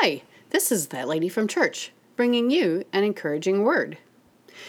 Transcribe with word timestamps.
Hi, 0.00 0.22
this 0.50 0.70
is 0.70 0.86
that 0.88 1.08
lady 1.08 1.28
from 1.28 1.48
church, 1.48 1.90
bringing 2.14 2.52
you 2.52 2.84
an 2.92 3.02
encouraging 3.02 3.64
word. 3.64 3.98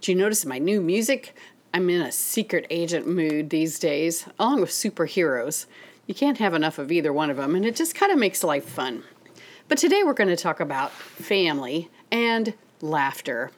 Do 0.00 0.10
you 0.10 0.18
notice 0.18 0.44
my 0.44 0.58
new 0.58 0.80
music? 0.80 1.36
I'm 1.72 1.88
in 1.90 2.02
a 2.02 2.10
secret 2.10 2.66
agent 2.70 3.06
mood 3.06 3.50
these 3.50 3.78
days, 3.78 4.26
along 4.36 4.62
with 4.62 4.70
superheroes. 4.70 5.66
You 6.08 6.14
can't 6.16 6.38
have 6.38 6.54
enough 6.54 6.76
of 6.76 6.90
either 6.90 7.12
one 7.12 7.30
of 7.30 7.36
them, 7.36 7.54
and 7.54 7.64
it 7.64 7.76
just 7.76 7.94
kind 7.94 8.10
of 8.10 8.18
makes 8.18 8.42
life 8.42 8.64
fun. 8.64 9.04
But 9.68 9.78
today 9.78 10.02
we're 10.02 10.12
going 10.12 10.26
to 10.26 10.34
talk 10.34 10.58
about 10.58 10.90
family 10.90 11.88
and 12.10 12.54
laughter. 12.80 13.52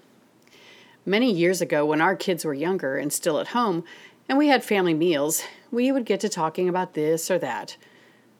Many 1.07 1.33
years 1.33 1.62
ago, 1.62 1.87
when 1.87 2.03
our 2.03 2.15
kids 2.15 2.45
were 2.45 2.53
younger 2.53 2.99
and 2.99 3.11
still 3.11 3.41
at 3.41 3.49
home, 3.49 3.85
and 4.29 4.37
we 4.37 4.49
had 4.49 4.62
family 4.62 4.93
meals, 4.93 5.43
we 5.71 5.91
would 5.91 6.05
get 6.05 6.21
to 6.21 6.29
talking 6.29 6.69
about 6.69 6.93
this 6.93 7.31
or 7.31 7.39
that. 7.39 7.79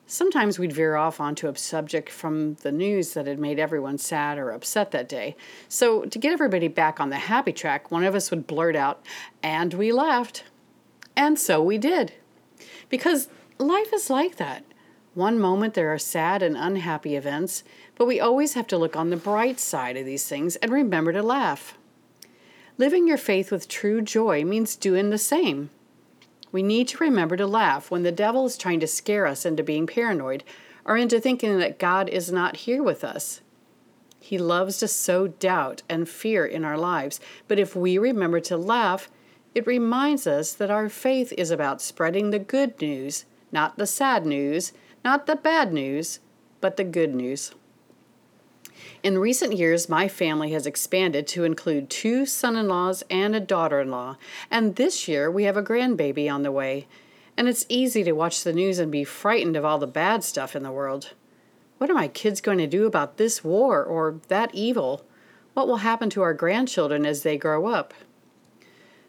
Sometimes 0.07 0.59
we'd 0.59 0.73
veer 0.73 0.96
off 0.96 1.18
onto 1.18 1.48
a 1.48 1.56
subject 1.56 2.10
from 2.10 2.55
the 2.56 2.73
news 2.73 3.15
that 3.15 3.27
had 3.27 3.38
made 3.38 3.59
everyone 3.59 3.97
sad 3.97 4.37
or 4.37 4.51
upset 4.51 4.91
that 4.91 5.09
day. 5.09 5.34
So, 5.66 6.02
to 6.05 6.19
get 6.19 6.33
everybody 6.33 6.69
back 6.69 7.01
on 7.01 7.09
the 7.09 7.16
happy 7.16 7.52
track, 7.52 7.91
one 7.91 8.05
of 8.05 8.14
us 8.14 8.30
would 8.30 8.47
blurt 8.47 8.77
out, 8.77 9.02
and 9.42 9.73
we 9.73 9.92
laughed. 9.92 10.45
And 11.16 11.38
so 11.38 11.62
we 11.62 11.78
did. 11.78 12.12
Because 12.91 13.28
life 13.59 13.92
is 13.95 14.11
like 14.11 14.37
that. 14.37 14.64
One 15.14 15.38
moment 15.38 15.75
there 15.75 15.92
are 15.92 15.98
sad 15.98 16.42
and 16.42 16.56
unhappy 16.56 17.16
events, 17.16 17.62
but 17.95 18.06
we 18.06 18.20
always 18.20 18.55
have 18.55 18.66
to 18.69 18.78
look 18.78 18.97
on 18.97 19.11
the 19.11 19.16
bright 19.16 19.61
side 19.61 19.97
of 19.97 20.05
these 20.05 20.28
things 20.28 20.56
and 20.56 20.73
remember 20.73 21.12
to 21.12 21.23
laugh. 21.23 21.78
Living 22.77 23.06
your 23.06 23.16
faith 23.16 23.52
with 23.52 23.69
true 23.69 24.02
joy 24.02 24.45
means 24.45 24.75
doing 24.75 25.11
the 25.11 25.19
same. 25.19 25.70
We 26.54 26.62
need 26.62 26.86
to 26.86 26.98
remember 26.98 27.36
to 27.36 27.48
laugh 27.48 27.90
when 27.90 28.04
the 28.04 28.12
devil 28.12 28.46
is 28.46 28.56
trying 28.56 28.78
to 28.78 28.86
scare 28.86 29.26
us 29.26 29.44
into 29.44 29.64
being 29.64 29.88
paranoid 29.88 30.44
or 30.84 30.96
into 30.96 31.18
thinking 31.18 31.58
that 31.58 31.80
God 31.80 32.08
is 32.08 32.30
not 32.30 32.58
here 32.58 32.80
with 32.80 33.02
us. 33.02 33.41
He 34.20 34.38
loves 34.38 34.78
to 34.78 34.86
sow 34.86 35.27
doubt 35.27 35.83
and 35.88 36.08
fear 36.08 36.46
in 36.46 36.64
our 36.64 36.78
lives, 36.78 37.19
but 37.48 37.58
if 37.58 37.74
we 37.74 37.98
remember 37.98 38.38
to 38.38 38.56
laugh, 38.56 39.11
it 39.52 39.66
reminds 39.66 40.28
us 40.28 40.52
that 40.52 40.70
our 40.70 40.88
faith 40.88 41.33
is 41.36 41.50
about 41.50 41.83
spreading 41.83 42.30
the 42.30 42.38
good 42.38 42.80
news, 42.80 43.24
not 43.50 43.77
the 43.77 43.84
sad 43.84 44.24
news, 44.24 44.72
not 45.05 45.27
the 45.27 45.34
bad 45.34 45.72
news, 45.72 46.20
but 46.61 46.77
the 46.77 46.84
good 46.84 47.16
news. 47.16 47.50
In 49.02 49.18
recent 49.18 49.56
years, 49.56 49.88
my 49.88 50.08
family 50.08 50.52
has 50.52 50.66
expanded 50.66 51.27
to 51.28 51.44
include 51.44 51.90
two 51.90 52.27
son 52.27 52.56
in 52.56 52.68
laws 52.68 53.02
and 53.10 53.36
a 53.36 53.40
daughter 53.40 53.80
in 53.80 53.90
law, 53.90 54.16
and 54.50 54.77
this 54.77 55.06
year 55.08 55.30
we 55.30 55.44
have 55.44 55.56
a 55.56 55.62
grandbaby 55.62 56.32
on 56.32 56.42
the 56.42 56.52
way. 56.52 56.86
And 57.36 57.48
it's 57.48 57.66
easy 57.68 58.05
to 58.05 58.12
watch 58.12 58.44
the 58.44 58.52
news 58.52 58.78
and 58.78 58.92
be 58.92 59.05
frightened 59.05 59.56
of 59.56 59.64
all 59.64 59.78
the 59.78 59.86
bad 59.86 60.22
stuff 60.22 60.55
in 60.55 60.62
the 60.62 60.70
world. 60.70 61.12
What 61.78 61.90
are 61.90 61.94
my 61.94 62.08
kids 62.08 62.40
going 62.40 62.58
to 62.58 62.66
do 62.66 62.86
about 62.86 63.16
this 63.16 63.42
war 63.42 63.82
or 63.82 64.20
that 64.28 64.55
evil? 64.55 65.05
What 65.55 65.66
will 65.66 65.78
happen 65.78 66.10
to 66.10 66.22
our 66.22 66.34
grandchildren 66.34 67.05
as 67.05 67.22
they 67.22 67.36
grow 67.36 67.66
up? 67.66 67.92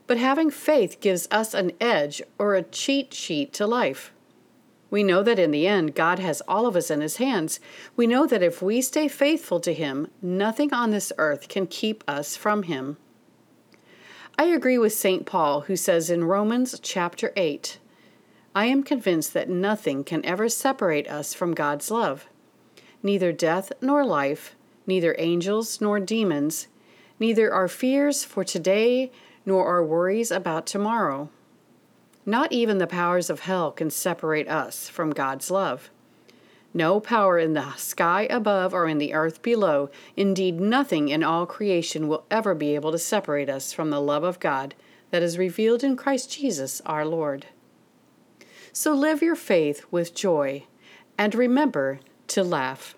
But 0.07 0.17
having 0.17 0.51
faith 0.51 0.99
gives 0.99 1.27
us 1.31 1.53
an 1.53 1.71
edge 1.79 2.21
or 2.37 2.55
a 2.55 2.63
cheat 2.63 3.13
sheet 3.13 3.53
to 3.53 3.67
life. 3.67 4.11
We 4.89 5.03
know 5.03 5.23
that 5.23 5.39
in 5.39 5.52
the 5.52 5.67
end, 5.67 5.95
God 5.95 6.19
has 6.19 6.41
all 6.47 6.67
of 6.67 6.75
us 6.75 6.91
in 6.91 7.02
His 7.02 7.17
hands. 7.17 7.59
We 7.95 8.08
know 8.08 8.28
that 8.28 8.44
if 8.44 8.61
we 8.61 8.81
stay 8.81 9.08
faithful 9.08 9.59
to 9.61 9.73
Him, 9.73 10.09
nothing 10.22 10.73
on 10.73 10.92
this 10.92 11.11
earth 11.17 11.47
can 11.47 11.67
keep 11.67 12.03
us 12.08 12.36
from 12.36 12.64
Him. 12.64 12.97
I 14.38 14.45
agree 14.45 14.77
with 14.77 14.94
St. 14.94 15.25
Paul, 15.25 15.61
who 15.61 15.75
says 15.75 16.09
in 16.09 16.25
Romans 16.25 16.77
chapter 16.81 17.31
8, 17.36 17.80
I 18.53 18.66
am 18.66 18.83
convinced 18.83 19.33
that 19.33 19.50
nothing 19.50 20.03
can 20.03 20.25
ever 20.25 20.50
separate 20.50 21.09
us 21.09 21.33
from 21.33 21.53
God's 21.53 21.89
love. 21.89 22.27
Neither 23.02 23.31
death 23.31 23.72
nor 23.81 24.05
life, 24.05 24.55
neither 24.88 25.16
angels 25.17 25.81
nor 25.81 25.99
demons, 25.99 26.67
neither 27.20 27.53
our 27.53 27.67
fears 27.67 28.23
for 28.23 28.43
today 28.43 29.11
nor 29.45 29.65
our 29.65 29.83
worries 29.83 30.32
about 30.32 30.65
tomorrow. 30.65 31.30
Not 32.25 32.52
even 32.52 32.80
the 32.80 32.87
powers 32.87 33.30
of 33.30 33.41
hell 33.41 33.71
can 33.71 33.89
separate 33.89 34.47
us 34.47 34.89
from 34.89 35.11
God's 35.11 35.52
love. 35.52 35.91
No 36.73 36.99
power 36.99 37.37
in 37.39 37.53
the 37.53 37.73
sky 37.75 38.27
above 38.30 38.73
or 38.73 38.87
in 38.87 38.97
the 38.97 39.13
earth 39.13 39.41
below, 39.41 39.89
indeed, 40.17 40.59
nothing 40.59 41.08
in 41.09 41.23
all 41.23 41.45
creation 41.45 42.08
will 42.08 42.25
ever 42.30 42.53
be 42.53 42.75
able 42.75 42.91
to 42.91 42.97
separate 42.97 43.49
us 43.49 43.71
from 43.71 43.91
the 43.91 44.02
love 44.02 44.23
of 44.23 44.39
God 44.39 44.75
that 45.11 45.23
is 45.23 45.37
revealed 45.37 45.83
in 45.83 45.95
Christ 45.95 46.31
Jesus 46.31 46.81
our 46.85 47.05
Lord. 47.05 47.45
So 48.73 48.93
live 48.93 49.21
your 49.21 49.35
faith 49.35 49.85
with 49.89 50.14
joy 50.14 50.65
and 51.17 51.33
remember 51.33 52.02
to 52.27 52.43
laugh. 52.43 52.95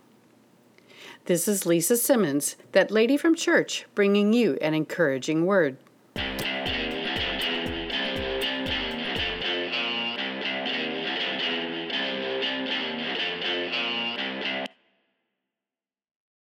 This 1.25 1.47
is 1.47 1.65
Lisa 1.65 1.97
Simmons, 1.97 2.55
that 2.71 2.89
lady 2.89 3.17
from 3.17 3.35
church, 3.35 3.85
bringing 3.93 4.33
you 4.33 4.57
an 4.61 4.73
encouraging 4.73 5.45
word. 5.45 5.77